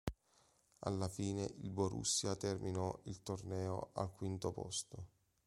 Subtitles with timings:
[0.79, 5.05] Alla fine il Borussia terminò il torneo al quinto posto.